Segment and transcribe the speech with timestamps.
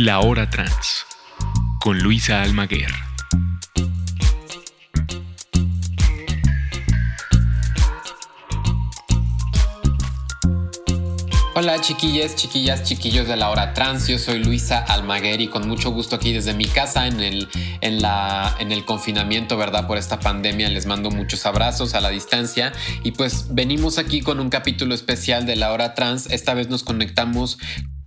[0.00, 1.06] La Hora Trans
[1.80, 2.86] con Luisa Almaguer.
[11.60, 14.06] Hola chiquillas, chiquillas, chiquillos de la hora trans.
[14.06, 17.48] Yo soy Luisa Almaguer y con mucho gusto aquí desde mi casa en el,
[17.80, 19.88] en la, en el confinamiento, ¿verdad?
[19.88, 22.72] Por esta pandemia les mando muchos abrazos a la distancia
[23.02, 26.30] y pues venimos aquí con un capítulo especial de la hora trans.
[26.30, 27.58] Esta vez nos conectamos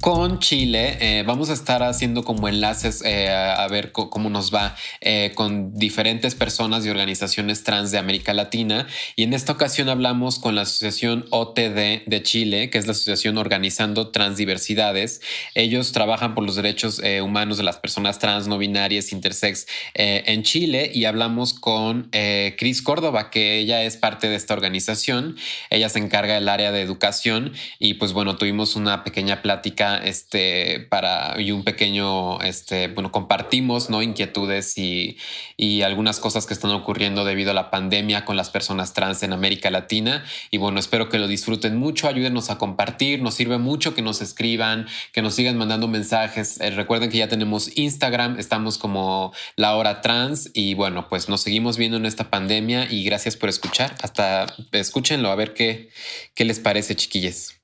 [0.02, 0.97] con Chile.
[1.00, 5.75] Eh, vamos a estar haciendo como enlaces eh, a, ver cómo nos va eh, con
[5.75, 8.87] diferentes personas y organizaciones trans de América Latina.
[9.15, 13.37] Y en esta ocasión hablamos con la Asociación OTD de Chile, que es la Asociación
[13.37, 15.21] Organizando Transdiversidades.
[15.54, 20.92] Ellos trabajan por los derechos humanos de las personas trans, no binarias, intersex en Chile.
[20.93, 22.09] Y hablamos con
[22.57, 25.37] Cris Córdoba, que ella es parte de esta organización.
[25.70, 27.54] Ella se encarga del área de educación.
[27.78, 33.89] Y pues bueno, tuvimos una pequeña plática este, para, y un pequeño, este, bueno, compartimos,
[33.89, 34.02] ¿no?
[34.02, 35.17] Inquietudes y,
[35.58, 39.33] y algunas cosas que están ocurriendo debido a la pandemia con las personas trans en
[39.33, 40.23] América Latina.
[40.50, 44.22] Y bueno, espero que lo disfruten mucho, ayúdenos a compartir, nos sirve mucho que nos
[44.22, 46.59] escriban, que nos sigan mandando mensajes.
[46.61, 51.42] Eh, recuerden que ya tenemos Instagram, estamos como La Hora Trans y bueno, pues nos
[51.42, 53.95] seguimos viendo en esta pandemia y gracias por escuchar.
[54.02, 55.89] Hasta escúchenlo a ver qué,
[56.33, 57.61] qué les parece, chiquilles.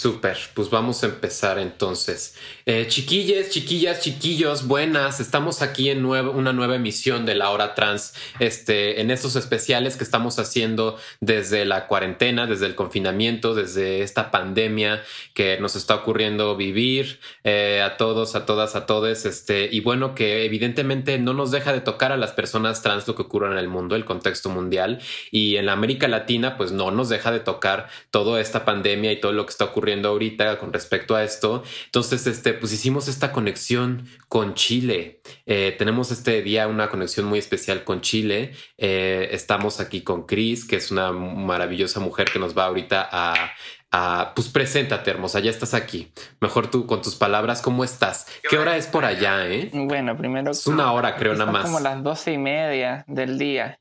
[0.00, 2.34] Súper, pues vamos a empezar entonces.
[2.64, 5.20] Eh, chiquilles, chiquillas, chiquillos, buenas.
[5.20, 10.04] Estamos aquí en una nueva emisión de la hora trans, este, en estos especiales que
[10.04, 15.02] estamos haciendo desde la cuarentena, desde el confinamiento, desde esta pandemia
[15.34, 19.26] que nos está ocurriendo vivir eh, a todos, a todas, a todos.
[19.26, 23.14] Este, y bueno, que evidentemente no nos deja de tocar a las personas trans lo
[23.14, 24.98] que ocurre en el mundo, el contexto mundial.
[25.30, 29.20] Y en la América Latina, pues no nos deja de tocar toda esta pandemia y
[29.20, 31.62] todo lo que está ocurriendo ahorita con respecto a esto.
[31.86, 35.20] Entonces, este, pues hicimos esta conexión con Chile.
[35.46, 38.52] Eh, tenemos este día una conexión muy especial con Chile.
[38.78, 44.32] Eh, estamos aquí con Cris, que es una maravillosa mujer que nos va ahorita a,
[44.34, 46.12] pues preséntate, hermosa, ya estás aquí.
[46.40, 48.26] Mejor tú con tus palabras, ¿cómo estás?
[48.48, 49.70] ¿Qué hora es por allá, eh?
[49.72, 50.52] Bueno, primero.
[50.52, 51.64] Es una hora, creo, nada más.
[51.64, 53.80] Como las doce y media del día.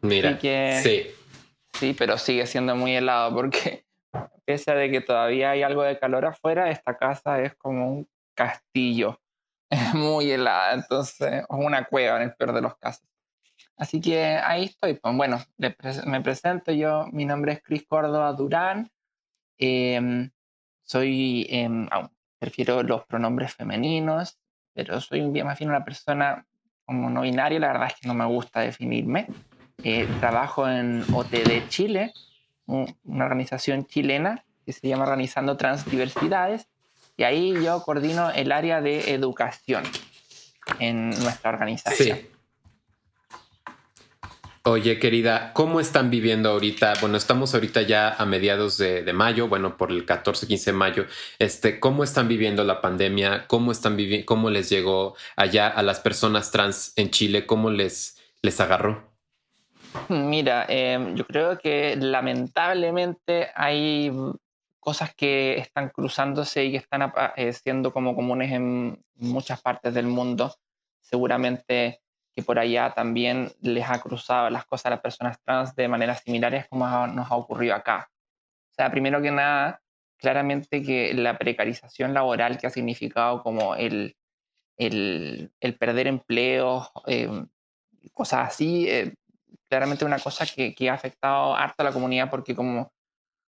[0.00, 0.38] Mira,
[0.82, 1.06] sí.
[1.78, 3.84] Sí, pero sigue siendo muy helado porque
[4.44, 8.08] pese a de que todavía hay algo de calor afuera, esta casa es como un
[8.34, 9.18] castillo.
[9.72, 13.08] Es muy helada, entonces, o una cueva en el peor de los casos.
[13.76, 14.94] Así que ahí estoy.
[14.94, 17.06] Pues bueno, me presento yo.
[17.10, 18.90] Mi nombre es Cris Córdoba Durán.
[19.58, 20.30] Em,
[20.84, 21.88] soy, em,
[22.38, 24.38] prefiero los pronombres femeninos,
[24.74, 26.46] pero soy más bien una persona
[26.84, 27.58] como no binaria.
[27.58, 29.26] La verdad es que no me gusta definirme.
[29.82, 32.12] Eh, trabajo en OTD Chile,
[32.66, 36.68] una organización chilena que se llama Organizando Transdiversidades,
[37.16, 39.84] y ahí yo coordino el área de educación
[40.78, 42.18] en nuestra organización.
[42.18, 42.26] Sí.
[44.64, 46.94] Oye, querida, ¿cómo están viviendo ahorita?
[47.00, 51.06] Bueno, estamos ahorita ya a mediados de, mayo, bueno, por el 14, 15 de mayo.
[51.40, 53.48] Este, ¿Cómo están viviendo la pandemia?
[53.48, 57.44] ¿Cómo, están cómo les llegó allá a las personas trans en Chile?
[57.44, 59.11] ¿Cómo les, les agarró?
[60.08, 64.10] Mira, em, yo creo que lamentablemente hay
[64.80, 70.06] cosas que están cruzándose y que están eh, siendo como comunes en muchas partes del
[70.06, 70.54] mundo.
[71.00, 72.00] Seguramente
[72.34, 76.22] que por allá también les ha cruzado las cosas a las personas trans de maneras
[76.24, 78.10] similares como nos ha ocurrido acá.
[78.70, 79.82] O sea, primero que nada,
[80.16, 84.16] claramente que la precarización laboral que ha significado como el,
[84.78, 87.46] el, perder empleos, em,
[88.14, 89.14] cosas así, eh,
[89.72, 92.92] claramente una cosa que, que, ha afectado harto a la comunidad porque como,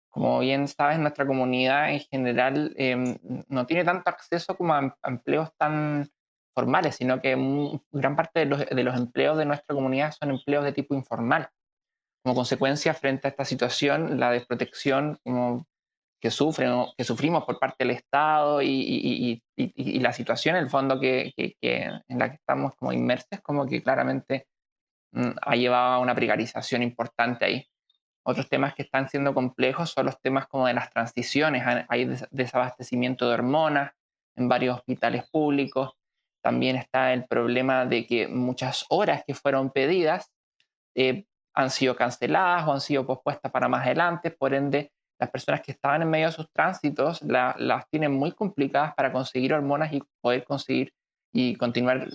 [0.08, 3.18] como bien sabes, nuestra comunidad en general em,
[3.48, 6.08] no tiene tanto acceso como a, empleos tan
[6.54, 7.36] formales, sino que
[7.92, 11.50] gran parte de los, de los empleos de nuestra comunidad son empleos de tipo informal.
[12.24, 15.66] Como consecuencia, frente a esta situación, la desprotección como
[16.18, 20.62] que sufren que sufrimos por parte del Estado y, y, y, y la situación, en
[20.62, 24.46] el fondo, que, que, que, en la que estamos como inmersos, como que claramente
[25.42, 27.68] ha llevado a una precarización importante ahí.
[28.22, 31.62] Otros temas que están siendo complejos son los temas como de las transiciones.
[31.88, 33.92] Hay desabastecimiento de hormonas
[34.34, 35.92] en varios hospitales públicos.
[36.42, 40.32] También está el problema de que muchas horas que fueron pedidas
[40.94, 41.24] eh,
[41.54, 44.30] han sido canceladas o han sido pospuestas para más adelante.
[44.30, 48.94] Por ende, las personas que estaban en medio de sus tránsitos las tienen muy complicadas
[48.94, 50.92] para conseguir hormonas y poder conseguir
[51.32, 52.08] y continuar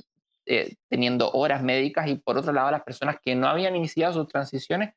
[0.46, 4.28] eh, teniendo horas médicas y por otro lado las personas que no habían iniciado sus
[4.28, 4.94] transiciones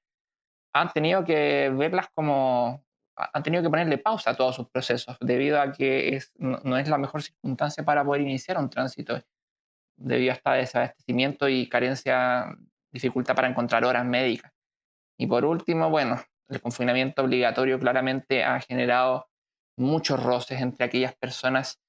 [0.73, 2.85] han tenido que verlas como
[3.17, 6.89] han tenido que ponerle pausa a todos sus procesos debido a que es, no, es
[6.89, 9.23] la mejor circunstancia para poder iniciar un tránsito
[9.97, 12.57] debido a este desabastecimiento y carencia,
[12.91, 14.53] dificultad para encontrar horas médicas.
[15.17, 19.29] Y por último, bueno, el confinamiento obligatorio claramente ha generado
[19.77, 21.81] muchos roces entre aquellas personas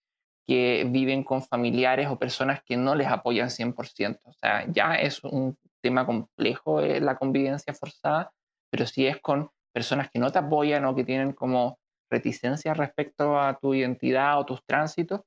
[0.45, 4.19] que viven con familiares o personas que no les apoyan 100%.
[4.24, 8.31] O sea, ya es un tema complejo eh, la convivencia forzada,
[8.69, 13.39] pero si es con personas que no te apoyan o que tienen como reticencia respecto
[13.39, 15.21] a tu identidad o tus tránsitos,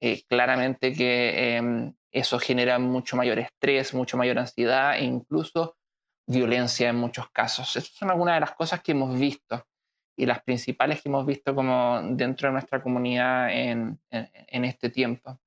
[0.00, 5.76] eh, claramente que em, eso genera mucho mayor estrés, mucho mayor ansiedad e incluso
[6.26, 7.76] violencia en muchos casos.
[7.76, 9.64] Esas son algunas de las cosas que hemos visto
[10.16, 15.38] y las principales que hemos visto como dentro de nuestra comunidad en, en, este tiempo.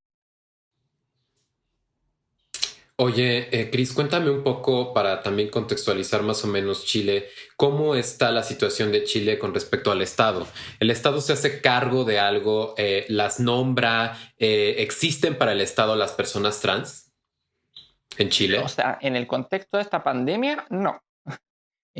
[2.96, 8.32] Oye, eh, Cris, cuéntame un poco para también contextualizar más o menos Chile, ¿cómo está
[8.32, 10.48] la situación de Chile con respecto al Estado?
[10.80, 12.74] ¿El Estado se hace cargo de algo?
[12.76, 14.18] Eh, ¿Las nombra?
[14.36, 17.12] Eh, ¿Existen para el Estado las personas trans
[18.18, 18.58] en Chile?
[18.58, 21.00] O sea, en el contexto de esta pandemia, no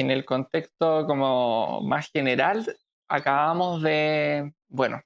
[0.00, 2.76] en el contexto como más general,
[3.08, 5.00] acabamos de, bueno,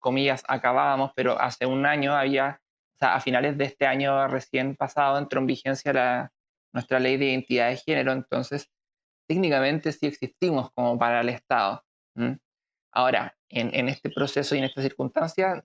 [0.00, 2.60] comillas, acabábamos, pero hace un año había,
[2.94, 6.32] o sea, a finales de este año recién pasado entró en vigencia la,
[6.72, 8.70] nuestra ley de identidad de género, entonces
[9.28, 11.84] técnicamente sí existimos como para el Estado.
[12.90, 15.62] Ahora, en, en, este proceso y en esta circunstancia,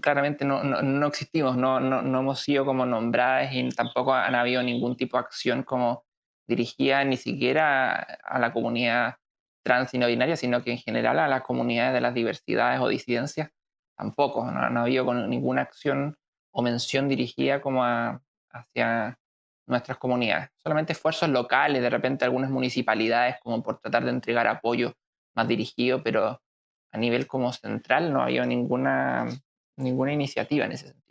[0.00, 4.34] claramente no, no, no existimos, no, no, no, hemos sido como nombradas y tampoco han
[4.34, 6.03] habido ningún tipo de acción como
[6.46, 7.94] dirigida ni siquiera
[8.24, 9.16] a la comunidad
[9.64, 12.88] trans y no binaria, sino que en general a las comunidades de las diversidades o
[12.88, 13.50] disidencias
[13.96, 14.50] tampoco.
[14.50, 16.16] No, ha habido ninguna acción
[16.52, 17.82] o mención dirigida como
[18.50, 19.18] hacia
[19.66, 20.50] nuestras comunidades.
[20.62, 24.92] Solamente esfuerzos locales, de repente algunas municipalidades como por tratar de entregar apoyo
[25.34, 26.40] más dirigido, pero
[26.92, 29.26] a nivel como central no ha habido ninguna,
[29.76, 31.03] ninguna iniciativa en ese sentido.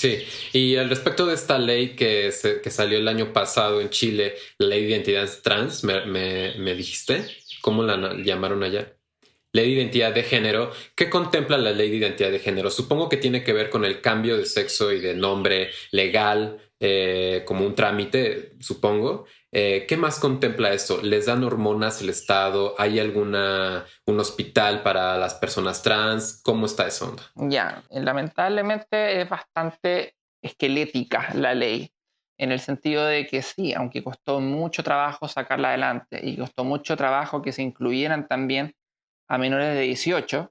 [0.00, 0.24] Sí,
[0.54, 2.32] y al respecto de esta ley que,
[2.62, 7.26] que salió el año pasado en Chile, la ley de identidad trans, me, me, dijiste,
[7.60, 8.96] ¿cómo la llamaron allá?
[9.52, 10.72] Ley de identidad de género.
[10.94, 12.70] ¿Qué contempla la ley de identidad de género?
[12.70, 17.44] Supongo que tiene que ver con el cambio de sexo y de nombre legal eh,
[17.46, 19.26] como un trámite, supongo.
[19.52, 21.02] Eh, ¿Qué más contempla esto?
[21.02, 22.74] ¿Les dan hormonas el Estado?
[22.78, 26.40] ¿Hay alguna un hospital para las personas trans?
[26.42, 27.14] ¿Cómo está eso?
[27.34, 31.92] Ya, lamentablemente es bastante esquelética la ley,
[32.38, 36.96] en el sentido de que sí, aunque costó mucho trabajo sacarla adelante y costó mucho
[36.96, 38.74] trabajo que se incluyeran también
[39.28, 40.50] a menores de 18,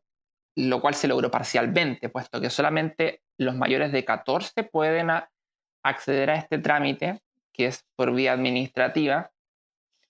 [0.58, 5.10] lo cual se logró parcialmente, puesto que solamente los mayores de 14 pueden
[5.90, 7.22] acceder a este trámite
[7.52, 9.32] que es por vía administrativa,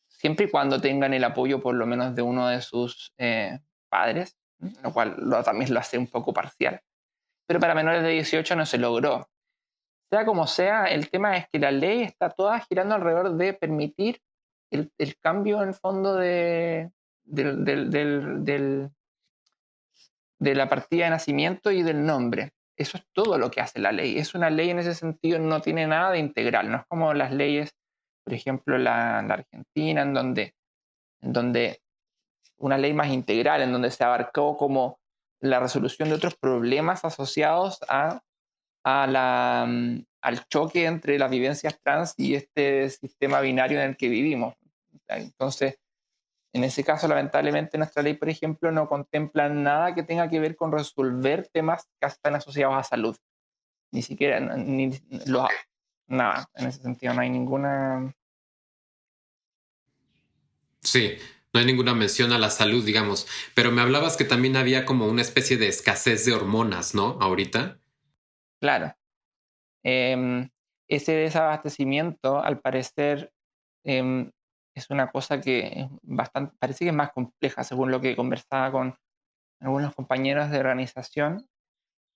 [0.08, 3.60] siempre y cuando tengan el apoyo por lo menos de uno de sus eh,
[3.90, 4.38] padres,
[4.84, 6.82] lo cual también lo hace un poco parcial.
[7.48, 9.28] Pero para menores de 18 no se logró.
[10.12, 14.22] Sea como sea, el tema es que la ley está toda girando alrededor de permitir
[14.70, 16.92] el, cambio en el fondo de,
[17.26, 18.92] de
[20.40, 22.54] la partida de nacimiento y del nombre.
[22.80, 24.18] Eso es todo lo que hace la ley.
[24.18, 26.72] Es una ley en ese sentido, no tiene nada de integral.
[26.72, 27.76] No es como las leyes,
[28.24, 30.56] por ejemplo, la, Argentina, en donde,
[31.22, 31.82] en donde
[32.58, 34.98] una ley más integral, en donde se abarcó como
[35.42, 38.22] la resolución de otros problemas asociados a,
[39.66, 44.56] mm, al choque entre las vivencias trans y este sistema binario en el que vivimos.
[45.10, 45.80] Entonces,
[46.52, 50.56] en ese caso, lamentablemente, nuestra ley, por ejemplo, no contempla nada que tenga que ver
[50.56, 53.16] con resolver temas que están asociados a salud.
[53.92, 54.92] Ni siquiera, ni,
[56.08, 58.14] nada, en ese sentido, no hay ninguna...
[60.82, 61.18] Sí,
[61.54, 65.08] no hay ninguna mención a la salud, digamos, pero me hablabas que también había como
[65.08, 67.18] una especie de escasez de hormonas, ¿no?
[67.20, 67.80] Ahorita.
[68.60, 68.96] Claro.
[69.84, 70.50] Em,
[70.88, 73.32] ese desabastecimiento, al parecer,
[73.84, 74.32] em,
[74.80, 78.96] es una cosa que bastante, parece que es más compleja, según lo que conversaba con
[79.62, 81.48] algunos compañeros de organización.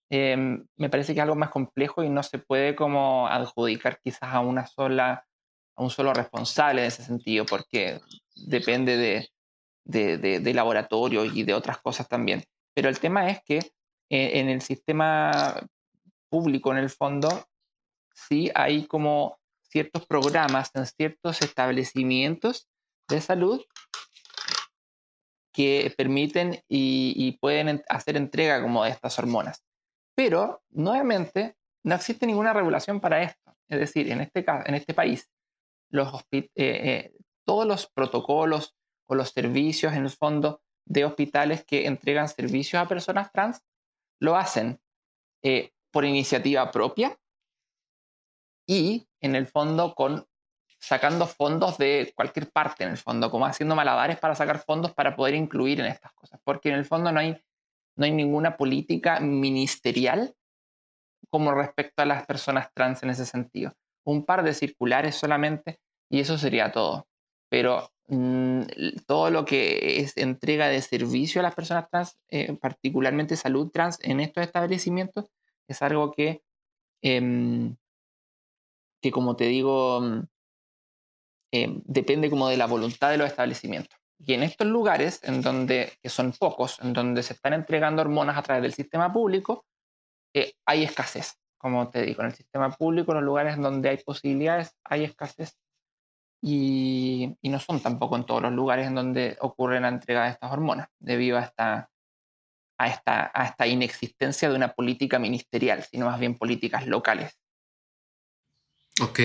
[0.09, 4.33] Em, me parece que es algo más complejo y no se puede como adjudicar quizás
[4.33, 5.25] a una sola,
[5.75, 7.99] a un solo responsable en ese sentido, porque
[8.35, 9.29] depende de,
[9.85, 12.43] de, de, laboratorio y de otras cosas también.
[12.75, 15.59] Pero el tema es que eh, en el sistema
[16.29, 17.29] público, en el fondo,
[18.13, 19.37] sí hay como
[19.73, 22.69] ciertos programas en ciertos establecimientos
[23.09, 23.65] de salud
[25.51, 29.63] que permiten y, pueden hacer entrega como de estas hormonas.
[30.15, 33.55] Pero, nuevamente, no existe ninguna regulación para esto.
[33.67, 35.29] Es decir, en este, caso, en este país,
[35.91, 37.13] eh, eh,
[37.45, 38.75] todos los protocolos
[39.07, 43.61] o los servicios en el fondo de hospitales que entregan servicios a personas trans,
[44.19, 44.79] lo hacen
[45.43, 47.17] eh, por iniciativa propia
[48.67, 50.25] y en el fondo con
[50.79, 55.15] sacando fondos de cualquier parte en el fondo, como haciendo malabares para sacar fondos para
[55.15, 57.41] poder incluir en estas cosas, porque en el fondo no hay,
[57.95, 60.35] no hay ninguna política ministerial
[61.29, 63.73] como respecto a las personas trans en ese sentido.
[64.05, 65.79] Un par de circulares solamente
[66.09, 67.07] y eso sería todo.
[67.49, 68.61] Pero mm,
[69.07, 73.99] todo lo que es entrega de servicio a las personas trans, eh, particularmente salud trans
[74.01, 75.31] en estos establecimientos,
[75.67, 76.43] es algo que,
[77.01, 77.77] em,
[79.03, 80.27] que como te digo, mm,
[81.51, 83.99] em, depende como de la voluntad de los establecimientos.
[84.17, 88.37] Y en estos lugares, en donde, que son pocos, en donde se están entregando hormonas
[88.37, 89.65] a través del sistema público,
[90.33, 91.33] eh, hay escasez.
[91.57, 95.57] Como te digo, en el sistema público, en los lugares donde hay posibilidades, hay escasez.
[96.41, 100.31] Y, y, no son tampoco en todos los lugares en donde ocurre la entrega de
[100.31, 101.89] estas hormonas, debido a esta,
[102.77, 107.37] a esta, a esta inexistencia de una política ministerial, sino más bien políticas locales.
[109.01, 109.19] Ok.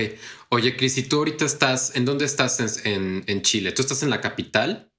[0.49, 3.71] Oye, Cris, ¿y tú ahorita estás, en dónde estás en, en, Chile?
[3.71, 4.91] ¿Tú estás en la capital?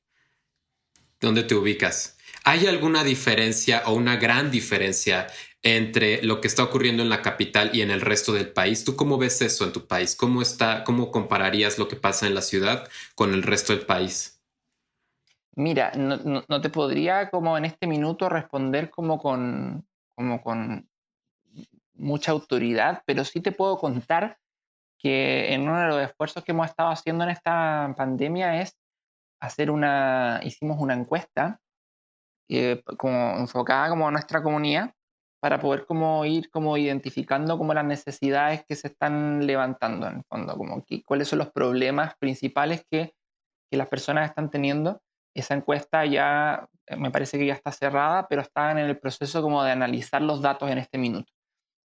[1.20, 2.16] ¿Dónde te ubicas?
[2.44, 5.26] ¿Hay alguna diferencia o una gran diferencia
[5.62, 8.84] entre lo que está ocurriendo en la capital y en el resto del país?
[8.84, 10.14] ¿Tú cómo ves eso en tu país?
[10.14, 14.40] ¿Cómo está, cómo compararías lo que pasa en la ciudad con el resto del país?
[15.56, 19.84] Mira, no, te podría como en este minuto responder como con,
[20.14, 20.88] como con
[21.94, 24.38] mucha autoridad, pero sí te puedo contar
[25.00, 28.76] que en uno de los esfuerzos que hemos estado haciendo en esta pandemia es
[29.40, 31.60] hacer una, hicimos una encuesta
[32.48, 34.94] eh, como enfocada como a nuestra comunidad
[35.40, 40.24] para poder como ir como identificando como las necesidades que se están levantando en el
[40.24, 43.14] fondo, como cuáles son los problemas principales que,
[43.70, 45.00] que las personas están teniendo
[45.34, 49.42] esa encuesta ya eh, me parece que ya está cerrada, pero está en el proceso
[49.42, 51.32] como de analizar los datos en este minuto.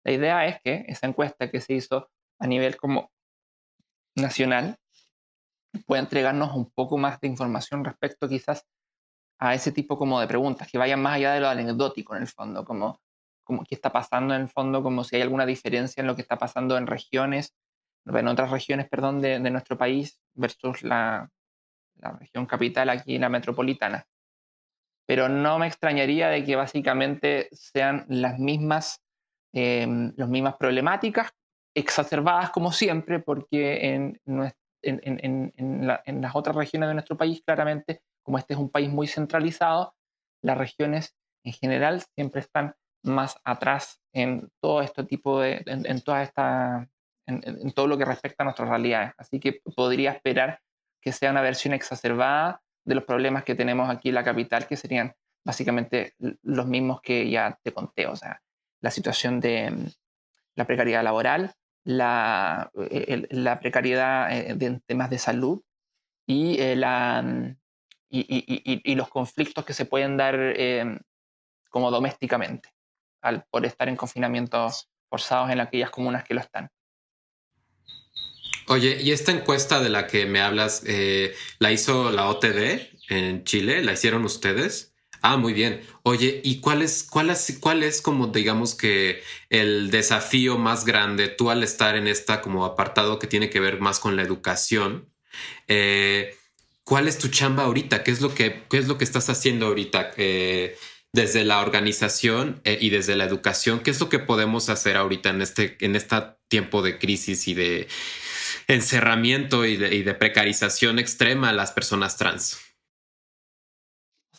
[0.04, 3.10] La idea es que esa encuesta que se hizo a nivel como
[4.16, 4.76] nacional
[5.86, 8.66] pueda entregarnos un poco más de información respecto quizás
[9.38, 12.28] a ese tipo como de preguntas, que vayan más allá de lo anecdótico en el
[12.28, 13.00] fondo, como,
[13.42, 16.22] como qué está pasando en el fondo, como si hay alguna diferencia en lo que
[16.22, 17.54] está pasando en regiones,
[18.06, 21.30] en otras regiones, perdón, de, nuestro país versus la,
[21.96, 24.06] la región capital aquí, la metropolitana.
[25.06, 29.02] Pero no me extrañaría de que básicamente sean las mismas,
[29.52, 31.32] em, las mismas problemáticas,
[31.74, 34.20] exacerbadas como siempre, porque en,
[34.82, 39.06] en, en, las otras regiones de nuestro país, claramente, como este es un país muy
[39.06, 39.94] centralizado,
[40.42, 46.22] las regiones en general siempre están más atrás en todo este tipo de, en, toda
[46.22, 46.88] esta,
[47.26, 49.12] en, todo lo que respecta a nuestras realidades.
[49.18, 50.60] Así que podría esperar
[51.00, 54.76] que sea una versión exacerbada de los problemas que tenemos aquí en la capital, que
[54.76, 55.14] serían
[55.44, 58.40] básicamente los mismos que ya te conté, o sea,
[58.80, 59.92] la situación de
[60.56, 61.54] la precariedad laboral,
[61.84, 65.60] la, la precariedad eh, de temas de salud
[66.26, 67.56] y, la, mm,
[68.10, 70.56] y, los conflictos que se pueden dar
[71.68, 72.70] como domésticamente
[73.20, 76.70] al, por estar en confinamientos forzados en aquellas comunas que lo están.
[78.68, 83.44] Oye, ¿y esta encuesta de la que me hablas, eh, la hizo la OTD en
[83.44, 83.82] Chile?
[83.82, 84.93] ¿La hicieron ustedes?
[85.26, 85.80] Ah, muy bien.
[86.02, 91.28] Oye, ¿y cuál es, cuál es, cuál es como digamos que el desafío más grande
[91.28, 95.10] tú al estar en esta como apartado que tiene que ver más con la educación?
[95.66, 96.36] Eh,
[96.84, 98.04] ¿Cuál es tu chamba ahorita?
[98.04, 100.10] ¿Qué es lo que, qué es lo que estás haciendo ahorita?
[100.18, 100.76] Eh,
[101.14, 105.40] desde la organización y desde la educación, ¿qué es lo que podemos hacer ahorita en
[105.40, 106.16] este, en este
[106.48, 107.88] tiempo de crisis y de,
[108.68, 112.73] encerramiento y de, precarización extrema a las personas trans?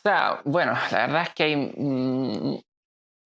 [0.05, 2.61] Sea, bueno, la verdad es que hay mm,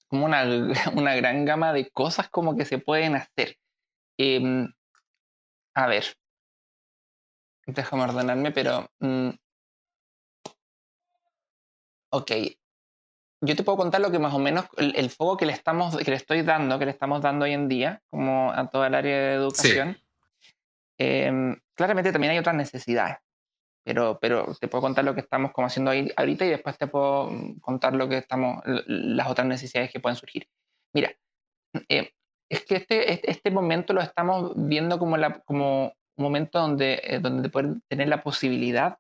[0.07, 0.43] como una,
[0.95, 3.57] una, gran gama de cosas como que se pueden hacer.
[4.17, 4.71] Em,
[5.75, 6.05] a ver,
[7.67, 8.89] déjame ordenarme, pero...
[8.99, 9.31] Mm,
[12.11, 12.31] ok,
[13.41, 15.97] yo te puedo contar lo que más o menos el, el, foco que le estamos
[15.97, 18.95] que le estoy dando que le estamos dando hoy en día como a toda el
[18.95, 19.97] área de educación.
[20.97, 23.17] Em, claramente también hay otras necesidades,
[23.89, 26.85] pero, pero te puedo contar lo que estamos como haciendo ahí, ahorita y después te
[26.85, 30.47] puedo contar lo que estamos, las otras necesidades que pueden surgir.
[30.93, 31.11] Mira,
[31.89, 32.11] eh,
[32.51, 37.19] es que este, este momento lo estamos viendo como, la, como un momento donde, eh,
[37.19, 38.99] donde poder tener la posibilidad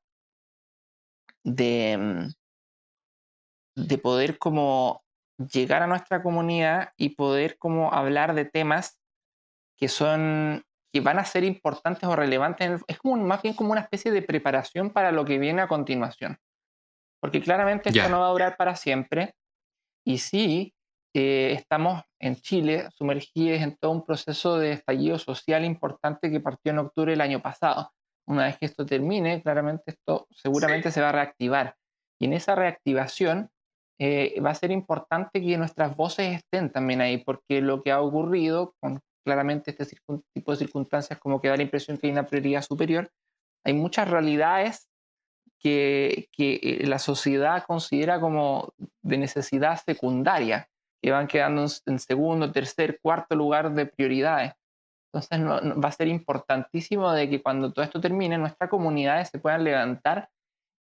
[1.43, 1.95] de,
[3.75, 5.03] mm, de poder como
[5.37, 8.99] llegar a nuestra comunidad y poder como hablar de temas
[9.77, 12.81] que son que van a ser importantes o relevantes.
[12.87, 16.37] es como más bien como una especie de preparación para lo que viene a continuación.
[17.21, 19.35] Porque claramente esto no va a durar para siempre.
[20.05, 20.73] Y sí,
[21.13, 26.71] eh, estamos en Chile sumergidos en todo un proceso de estallido social importante que partió
[26.71, 27.91] en octubre del año pasado.
[28.27, 31.75] Una vez que esto termine, claramente esto seguramente se va a reactivar.
[32.21, 33.49] Y en esa reactivación
[33.99, 38.01] eh, va a ser importante que nuestras voces estén también ahí, porque lo que ha
[38.01, 39.85] ocurrido con claramente este
[40.33, 43.11] tipo de circunstancias como que da la impresión que hay una prioridad superior,
[43.63, 44.89] hay muchas realidades
[45.59, 50.69] que, que eh, la sociedad considera como de necesidad secundaria,
[51.01, 54.53] que van quedando en segundo, tercer, cuarto lugar de prioridades.
[55.11, 55.41] Entonces
[55.83, 60.29] va a ser importantísimo de que cuando todo esto termine, nuestras comunidades se puedan levantar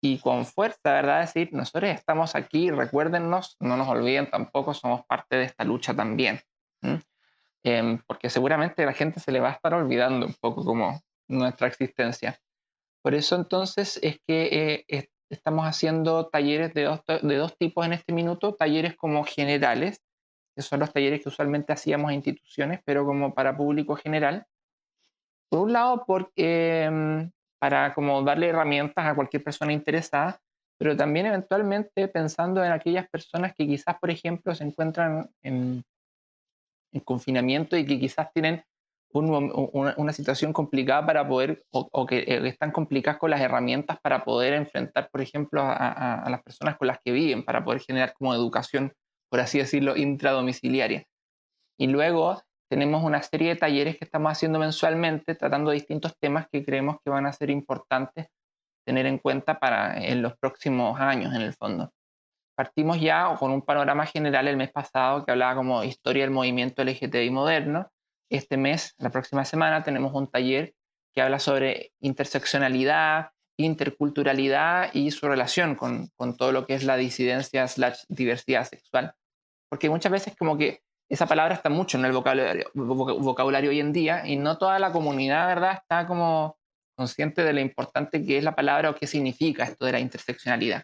[0.01, 1.21] y con fuerza, ¿verdad?
[1.21, 6.39] Decir, nosotros estamos aquí, recuérdennos, no nos olviden tampoco, somos parte de esta lucha también.
[7.67, 11.67] Em, porque seguramente la gente se le va a estar olvidando un poco como nuestra
[11.67, 12.39] existencia.
[13.01, 17.93] Por eso entonces es que eh, estamos haciendo talleres de dos, de dos tipos en
[17.93, 19.99] este minuto, talleres como generales,
[20.55, 24.45] que son los talleres que usualmente hacíamos en instituciones, pero como para público general.
[25.49, 30.39] Por un lado, porque em, para como darle herramientas a cualquier persona interesada,
[30.77, 35.83] pero también eventualmente pensando en aquellas personas que quizás, por ejemplo, se encuentran en,
[37.03, 38.63] confinamiento y que quizás tienen
[39.13, 44.53] una, situación complicada para poder, o, que eh, están complicadas con las herramientas para poder
[44.53, 48.33] enfrentar, por ejemplo, a, a, las personas con las que viven, para poder generar como
[48.33, 48.93] educación,
[49.29, 51.05] por así decirlo, intradomiciliaria.
[51.79, 56.65] Y luego tenemos una serie de talleres que estamos haciendo mensualmente tratando distintos temas que
[56.65, 58.27] creemos que van a ser importantes
[58.85, 61.91] tener en cuenta para en los próximos años en el fondo.
[62.55, 66.83] Partimos ya con un panorama general el mes pasado que hablaba como historia del movimiento
[66.83, 67.91] LGTBI moderno.
[68.29, 70.73] Este mes, la próxima semana, tenemos un taller
[71.13, 76.97] que habla sobre interseccionalidad, interculturalidad y su relación con, con todo lo que es la
[76.97, 79.13] disidencia slash diversidad sexual.
[79.69, 83.93] Porque muchas veces como que esa palabra está mucho en el vocabulario, vocabulario hoy en
[83.93, 86.57] día y no toda la comunidad, ¿verdad?, está como
[86.95, 90.83] consciente de lo importante que es la palabra o qué significa esto de la interseccionalidad.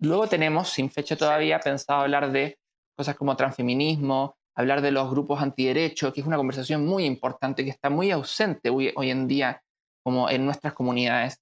[0.00, 2.58] Luego tenemos, sin fecha todavía, pensado hablar de
[2.96, 7.70] cosas como transfeminismo, hablar de los grupos antiderechos, que es una conversación muy importante que
[7.70, 9.62] está muy ausente hoy, en día
[10.02, 11.40] como en nuestras comunidades,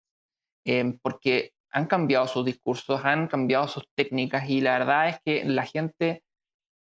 [0.65, 5.45] eh, porque han cambiado sus discursos, han cambiado sus técnicas y la verdad es que
[5.45, 6.23] la gente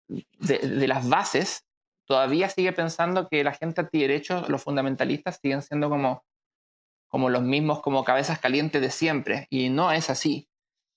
[0.08, 1.64] de, las bases,
[2.06, 6.24] todavía sigue pensando que la gente antiderechos, los fundamentalistas, siguen siendo como,
[7.08, 9.46] como los mismos, como cabezas calientes de siempre.
[9.50, 10.47] Y no es así.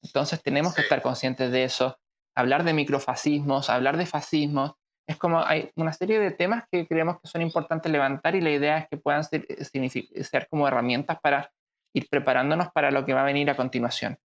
[0.03, 1.97] Entonces tenemos que estar conscientes de eso.
[2.35, 4.73] Hablar de microfascismos, hablar de fascismos,
[5.07, 8.51] es como hay una serie de temas que creemos que son importantes levantar y la
[8.51, 11.51] idea es que puedan ser, ser como herramientas para
[11.93, 14.17] ir preparándonos para lo que va a venir a continuación.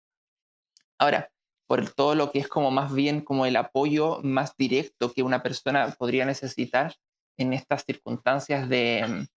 [0.99, 1.29] Ahora,
[1.67, 5.41] por todo lo que es como más bien como el apoyo más directo que una
[5.41, 6.93] persona podría necesitar
[7.37, 9.27] en estas circunstancias de,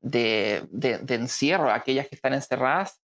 [0.00, 3.00] de, de, encierro, aquellas que están encerradas,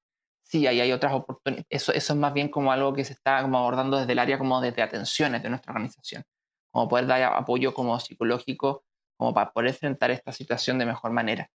[0.51, 1.67] sí, ahí hay otras oportunidades.
[1.71, 4.39] Eso, eso es más bien como algo que se está como abordando desde el área
[4.39, 6.25] como de atenciones de nuestra organización,
[6.73, 8.85] como poder dar apoyo como psicológico,
[9.17, 11.49] como para poder enfrentar esta situación de mejor manera.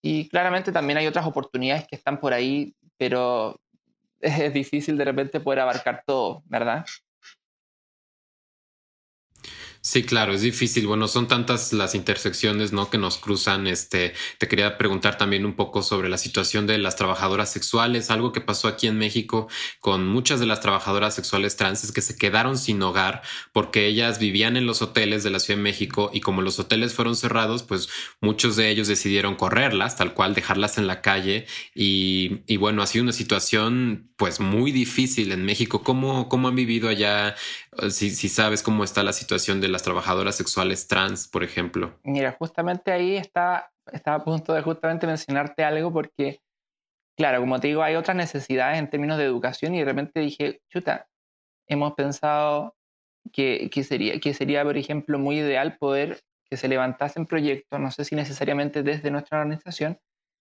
[0.00, 3.60] Y claramente también hay otras oportunidades que están por ahí, pero
[4.20, 6.84] es difícil de repente poder abarcar todo, ¿verdad?
[9.86, 10.86] Sí, claro, es difícil.
[10.86, 12.88] Bueno, son tantas las intersecciones, ¿no?
[12.88, 13.66] Que nos cruzan.
[13.66, 18.32] Este, te quería preguntar también un poco sobre la situación de las trabajadoras sexuales, algo
[18.32, 19.46] que pasó aquí en México
[19.80, 23.20] con muchas de las trabajadoras sexuales trans que se quedaron sin hogar
[23.52, 26.94] porque ellas vivían en los hoteles de la Ciudad de México y como los hoteles
[26.94, 27.90] fueron cerrados, pues
[28.22, 31.44] muchos de ellos decidieron correrlas, tal cual, dejarlas en la calle
[31.74, 35.82] y, y bueno, ha sido una situación pues muy difícil en México.
[35.82, 37.34] ¿Cómo, cómo han vivido allá?
[37.90, 41.98] Si, si sabes cómo está la situación de las trabajadoras sexuales trans, por ejemplo.
[42.04, 46.40] Mira, justamente ahí está, estaba a punto de justamente mencionarte algo porque,
[47.16, 50.62] claro, como te digo, hay otras necesidades en términos de educación y de repente dije,
[50.68, 51.06] chuta,
[51.66, 52.76] hemos pensado
[53.32, 57.90] que, que, sería, que sería, por ejemplo, muy ideal poder que se levantasen proyectos, no
[57.90, 59.98] sé si necesariamente desde nuestra organización,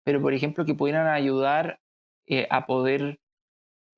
[0.05, 1.81] pero por ejemplo que pudieran ayudar
[2.27, 3.19] eh, a poder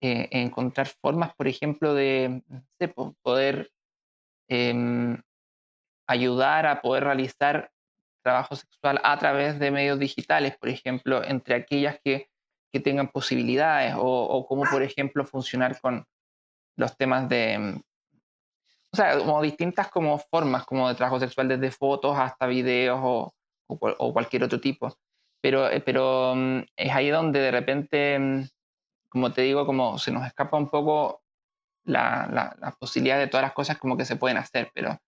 [0.03, 2.43] eh, encontrar formas, por ejemplo, de,
[3.23, 3.71] poder
[4.49, 5.21] em,
[6.07, 7.71] ayudar a poder realizar
[8.23, 12.29] trabajo sexual a través de medios digitales, por ejemplo, entre aquellas que,
[12.73, 16.05] que tengan posibilidades, o, o cómo, por ejemplo, funcionar con
[16.77, 17.83] los temas de, em,
[18.93, 23.35] o sea, como distintas como formas como de trabajo sexual, desde fotos hasta videos o,
[23.67, 24.89] o, cualquier otro tipo.
[25.43, 28.45] Pero, eh, pero mm, es ahí donde de repente, mm,
[29.11, 31.23] como te digo, como se nos escapa un poco
[31.87, 34.99] la, posibilidad de todas las cosas como que se pueden hacer, pero,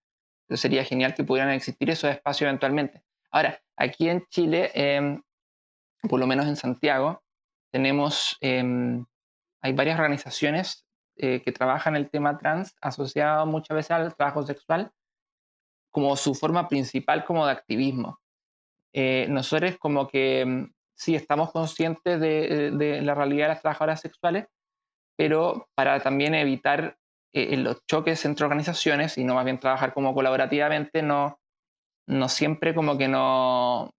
[0.51, 3.03] sería genial que pudieran existir esos espacios eventualmente.
[3.31, 5.23] Ahora, aquí en Chile, em,
[6.09, 7.23] por lo menos en Santiago,
[7.71, 9.05] tenemos, em,
[9.61, 10.87] hay varias organizaciones
[11.17, 14.93] eh, que trabajan el tema trans asociado muchas veces al trabajo sexual
[15.91, 18.21] como su forma principal como de activismo.
[18.93, 24.01] Eh, nosotros como que em, sí estamos conscientes de, de, la realidad de las trabajadoras
[24.01, 24.47] sexuales,
[25.19, 26.97] pero para también evitar
[27.35, 31.41] eh, los choques entre organizaciones y no más bien trabajar como colaborativamente, no,
[32.07, 33.91] no siempre como que no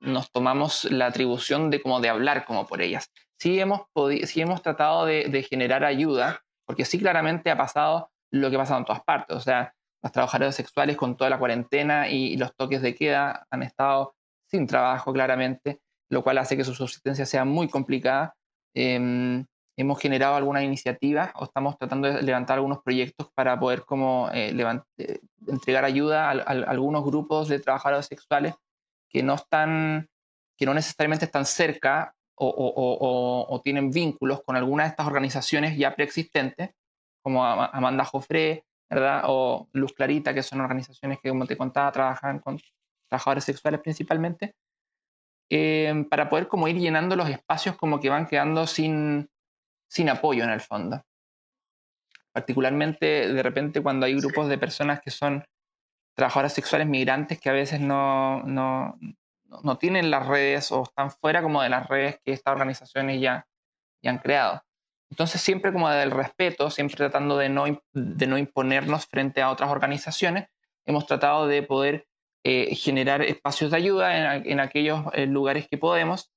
[0.00, 3.10] nos tomamos la atribución de como de hablar como por ellas.
[3.40, 3.86] Sí hemos,
[4.24, 8.60] sí hemos tratado de, de, generar ayuda, porque sí claramente ha pasado lo que ha
[8.60, 9.34] pasado en todas partes.
[9.34, 13.62] O sea, las trabajadoras sexuales con toda la cuarentena y, los toques de queda han
[13.62, 14.14] estado
[14.50, 18.34] sin trabajo claramente, lo cual hace que su subsistencia sea muy complicada.
[18.74, 24.30] Em, hemos generado algunas iniciativas o estamos tratando de levantar algunos proyectos para poder como
[24.32, 24.54] eh,
[24.98, 28.54] eh, entregar ayuda a, algunos grupos de trabajadores sexuales
[29.08, 30.08] que no están,
[30.56, 36.70] que no necesariamente están cerca o, tienen vínculos con alguna de estas organizaciones ya preexistentes,
[37.22, 39.22] como Amanda Jofré, ¿verdad?
[39.26, 42.60] O Luz Clarita, que son organizaciones que, como te contaba, trabajan con
[43.08, 44.54] trabajadores sexuales principalmente,
[45.50, 49.30] eh, para poder como ir llenando los espacios como que van quedando sin,
[49.88, 51.02] sin apoyo en el fondo.
[52.32, 55.44] Particularmente de repente cuando hay grupos de personas que son
[56.14, 58.98] trabajadoras sexuales migrantes que a veces no, no,
[59.62, 63.46] no tienen las redes o están fuera como de las redes que estas organizaciones ya,
[64.02, 64.62] ya han creado.
[65.10, 69.70] Entonces siempre como del respeto, siempre tratando de no, de no imponernos frente a otras
[69.70, 70.48] organizaciones,
[70.84, 72.06] hemos tratado de poder
[72.44, 76.32] eh, generar espacios de ayuda en, en aquellos eh, lugares que podemos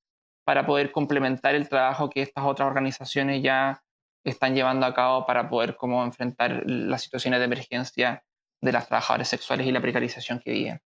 [0.46, 3.82] para poder complementar el trabajo que estas otras organizaciones ya
[4.24, 8.24] están llevando a cabo para poder como enfrentar las situaciones de emergencia
[8.62, 10.82] de las trabajadoras sexuales y la precarización que viven.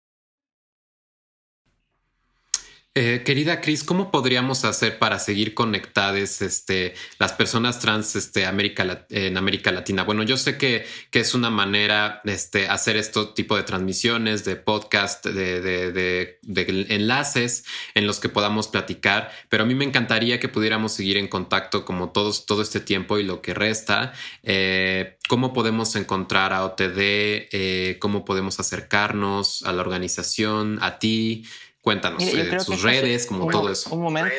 [2.94, 9.38] Eh, querida Cris, ¿cómo podríamos hacer para seguir conectadas este, las personas trans este, en
[9.38, 10.04] América Latina?
[10.04, 15.26] Bueno, yo sé que, es una manera este, hacer este tipo de transmisiones, de podcast,
[15.26, 17.64] de, de, enlaces
[17.96, 21.86] en los que podamos platicar, pero a mí me encantaría que pudiéramos seguir en contacto
[21.86, 24.12] como todos, todo este tiempo y lo que resta.
[24.44, 26.98] Eh, ¿Cómo podemos encontrar a OTD?
[26.98, 31.46] Eh, ¿Cómo podemos acercarnos a la organización, a ti?
[31.82, 33.94] Cuéntanos eh, sus este redes, como todo eso.
[33.94, 34.32] Un momento,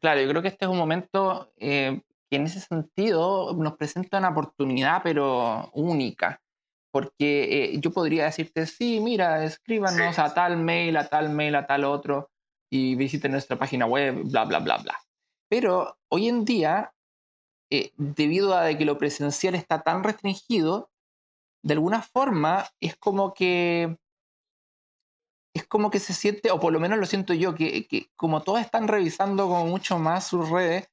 [0.00, 4.18] Claro, yo creo que este es un momento eh, que en ese sentido nos presenta
[4.18, 6.40] una oportunidad, pero única.
[6.92, 11.66] Porque eh, yo podría decirte, sí, mira, escríbanos a tal mail, a tal mail, a
[11.66, 12.30] tal otro,
[12.70, 14.98] y visiten nuestra página web, bla, bla, bla, bla.
[15.48, 16.92] Pero hoy en día,
[17.96, 20.90] debido a que lo presencial está tan restringido,
[21.62, 23.96] de alguna forma es como que
[25.58, 28.60] es como que se siente, o por lo menos lo siento yo, que, como todos
[28.60, 30.88] están revisando como mucho más sus redes,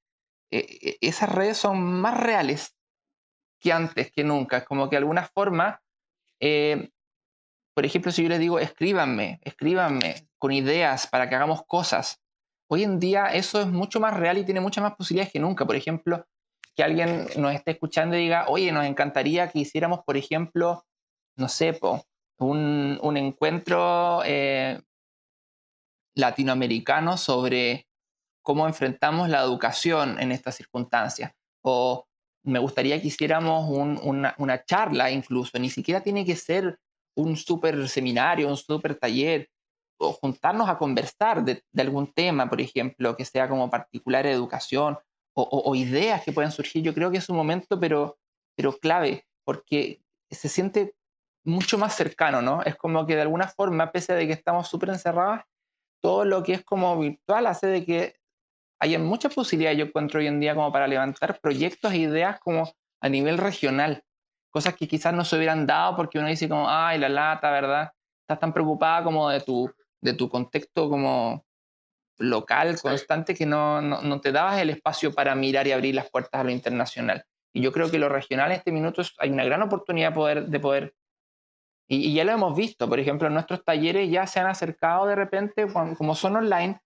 [0.52, 2.76] eh, eh, esas redes son más reales
[3.60, 4.58] que antes, que nunca.
[4.58, 5.82] Es como que de alguna forma,
[6.40, 6.90] eh,
[7.74, 12.22] por ejemplo, si yo les digo, escríbanme, escríbanme con ideas para que hagamos cosas.
[12.68, 15.66] Hoy en día eso es mucho más real y tiene muchas más posibilidades que nunca.
[15.66, 16.26] Por ejemplo,
[16.76, 20.86] que alguien nos esté escuchando y diga, oye, nos encantaría que hiciéramos, por ejemplo,
[21.38, 22.06] no sé, po,
[22.40, 24.80] un, un encuentro eh,
[26.16, 27.88] latinoamericano sobre
[28.42, 31.32] cómo enfrentamos la educación en estas circunstancias.
[31.64, 32.08] O
[32.44, 36.80] me gustaría que hiciéramos una, una, charla incluso, ni siquiera tiene que ser
[37.16, 39.50] un super seminario, un super taller,
[39.98, 44.98] o juntarnos a conversar de, de, algún tema, por ejemplo, que sea como particular educación,
[45.34, 46.84] o, o, o, ideas que puedan surgir.
[46.84, 48.18] Yo creo que es un momento, pero,
[48.56, 50.95] pero clave, porque se siente
[51.46, 52.62] mucho más cercano, ¿no?
[52.64, 55.42] Es como que de alguna forma, pese a que estamos súper encerrados,
[56.02, 58.16] todo lo que es como virtual hace de que
[58.80, 62.72] haya muchas posibilidades, yo encuentro hoy en día, como para levantar proyectos e ideas como
[63.02, 64.04] a nivel regional.
[64.50, 67.92] Cosas que quizás no se hubieran dado porque uno dice como, ay, la lata, ¿verdad?
[68.22, 71.46] Estás tan preocupada como de tu, de tu contexto como
[72.18, 76.10] local, constante, que no, no, no te dabas el espacio para mirar y abrir las
[76.10, 77.26] puertas a lo internacional.
[77.54, 80.46] Y yo creo que lo regional en este minuto hay una gran oportunidad de poder,
[80.48, 80.96] de poder
[81.88, 85.68] y, ya lo hemos visto, por ejemplo, nuestros talleres ya se han acercado de repente,
[85.98, 86.80] como son online,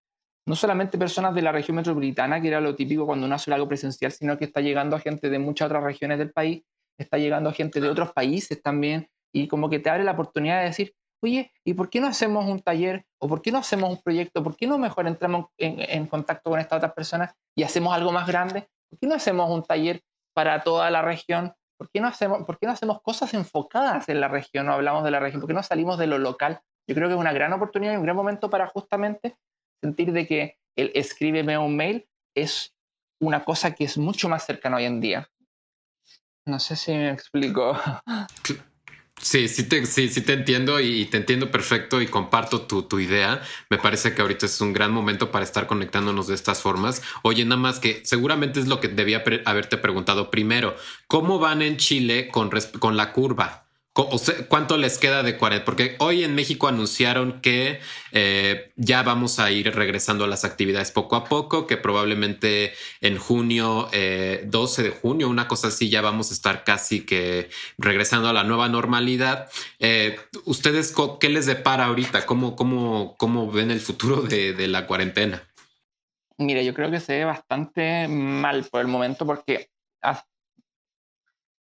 [0.46, 3.68] no solamente personas de la región metropolitana, que era lo típico cuando uno hace algo
[3.68, 6.64] presencial, sino que está llegando a gente de muchas otras regiones del país,
[6.98, 10.60] está llegando a gente de otros países también, y como que te abre la oportunidad
[10.60, 13.90] de decir, oye, ¿y por qué no hacemos un taller o por qué no hacemos
[13.90, 14.44] un proyecto?
[14.44, 18.28] ¿Por qué no mejor entramos en, contacto con estas otras personas y hacemos algo más
[18.28, 18.68] grande?
[18.90, 20.02] ¿Por qué no hacemos un taller
[20.34, 21.54] para toda la región?
[21.80, 24.66] ¿Por qué no hacemos, por qué no hacemos cosas enfocadas en la región?
[24.66, 26.60] No hablamos de la región, ¿por qué no salimos de lo local?
[26.86, 29.38] Yo creo que es una gran oportunidad y un gran momento para justamente
[29.82, 32.76] sentir de que el escríbeme un mail es
[33.22, 35.30] una cosa que es mucho más cercana hoy en día.
[36.46, 37.78] No sé si me explico.
[39.22, 43.00] Sí, sí te, sí, sí te entiendo y te entiendo perfecto y comparto tu, tu,
[43.00, 43.42] idea.
[43.70, 47.02] Me parece que ahorita es un gran momento para estar conectándonos de estas formas.
[47.22, 50.76] Oye, nada más que seguramente es lo que debía haberte preguntado primero.
[51.08, 53.69] ¿Cómo van en Chile con, con la curva?
[53.94, 55.66] ¿Cuánto les queda de cuarentena?
[55.66, 57.80] Porque hoy en México anunciaron que
[58.12, 63.18] eh, ya vamos a ir regresando a las actividades poco a poco, que probablemente en
[63.18, 68.30] junio, 12 eh, de junio, una cosa así, ya vamos a estar casi que regresando
[68.30, 69.50] a la nueva normalidad.
[69.80, 72.26] Eh, ¿Ustedes qué les depara ahorita?
[72.26, 75.44] ¿Cómo, cómo, cómo ven el futuro de, de la cuarentena?
[76.38, 79.72] Mira, yo creo que se ve bastante mal por el momento porque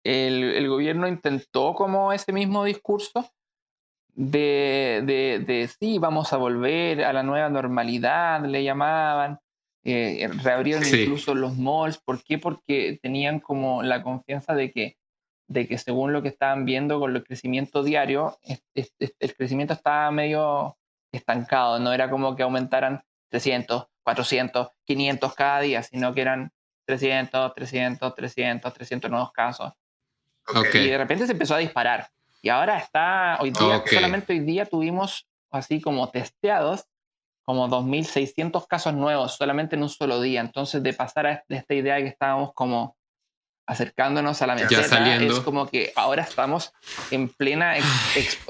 [0.04, 3.30] el, gobierno intentó como ese mismo discurso
[4.14, 5.02] de,
[5.46, 9.38] de, sí, vamos a volver a la nueva normalidad, le llamaban,
[9.84, 12.38] eh, reabrieron incluso los malls, ¿por qué?
[12.38, 14.96] Porque tenían como la confianza de que,
[15.48, 18.38] de que según lo que estaban viendo con el crecimiento diario,
[18.74, 20.76] el crecimiento estaba medio
[21.12, 26.52] estancado, no era como que aumentaran 300, 400, 500 cada día, sino que eran
[26.86, 29.72] 300, 300, 300, 300 nuevos casos.
[30.74, 32.08] Y de repente se empezó a disparar.
[32.42, 36.86] Y ahora está, hoy día, solamente hoy día tuvimos así como testeados
[37.44, 40.40] como 2.600 casos nuevos solamente en un solo día.
[40.40, 42.96] Entonces, de pasar a esta idea que estábamos como
[43.66, 46.72] acercándonos a la meseta, es como que ahora estamos
[47.10, 47.76] en plena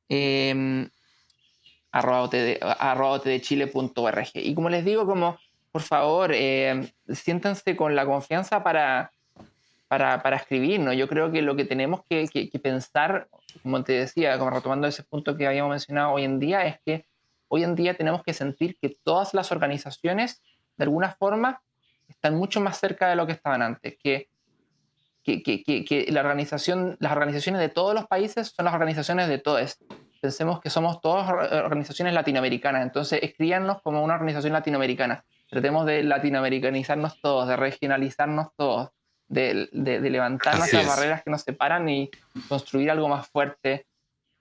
[0.10, 0.88] eh,
[1.92, 2.30] arroba,
[4.34, 5.38] Y como les digo, como,
[5.72, 9.12] por favor, eh, siéntanse con la confianza para,
[9.88, 10.92] para, para, escribir, ¿no?
[10.92, 13.28] Yo creo que lo que tenemos que, que pensar,
[13.64, 17.06] como te decía, como retomando ese punto que habíamos mencionado hoy en día, es que
[17.48, 20.42] hoy en día tenemos que sentir que todas las organizaciones,
[20.78, 21.62] de alguna forma,
[22.08, 24.30] están mucho más cerca de lo que estaban antes, que,
[25.24, 29.40] que, que, que la organización, las organizaciones de todos los países son las organizaciones de
[29.40, 29.78] todos.
[30.22, 35.24] Pensemos que somos todas organizaciones latinoamericanas, entonces escríbanos como una organización latinoamericana.
[35.50, 38.90] Tratemos de latinoamericanizarnos todos, de regionalizarnos todos,
[39.28, 42.10] de, de, levantar nuestras barreras que nos separan y
[42.48, 43.88] construir algo más fuerte,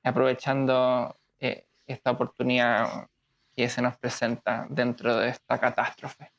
[0.02, 3.08] aprovechando eh, esta oportunidad
[3.54, 6.32] que se nos presenta dentro de esta catástrofe.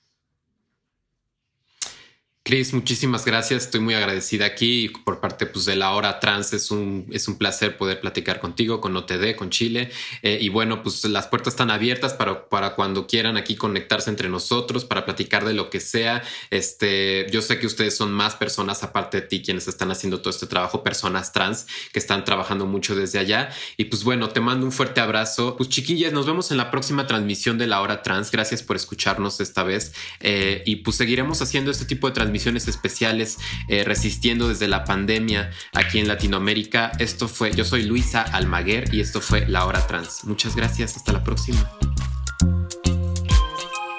[2.47, 3.63] Cris, muchísimas gracias.
[3.63, 6.53] Estoy muy agradecida aquí por parte pues, de la hora trans.
[6.53, 9.89] Es un, es un placer poder platicar contigo, con OTD, con Chile.
[10.21, 14.29] Eh, y bueno, pues las puertas están abiertas para, para cuando quieran aquí conectarse entre
[14.29, 16.21] nosotros, para platicar de lo que sea.
[16.51, 20.29] Este, yo sé que ustedes son más personas aparte de ti quienes están haciendo todo
[20.29, 23.49] este trabajo, personas trans que están trabajando mucho desde allá.
[23.75, 25.57] Y pues bueno, te mando un fuerte abrazo.
[25.57, 28.29] Pues chiquillas, nos vemos en la próxima transmisión de la hora trans.
[28.29, 29.95] Gracias por escucharnos esta vez.
[30.19, 34.83] Eh, y pues seguiremos haciendo este tipo de transmisiones transmisiones especiales eh, resistiendo desde la
[34.83, 36.91] pandemia aquí en Latinoamérica.
[36.99, 40.25] Esto fue, yo soy Luisa Almaguer y esto fue La Hora Trans.
[40.25, 41.71] Muchas gracias, hasta la próxima.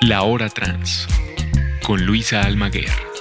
[0.03, 1.07] La Hora Trans
[1.83, 3.16] con Luisa Almaguer.